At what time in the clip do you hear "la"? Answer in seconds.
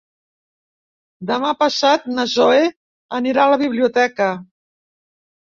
3.53-3.61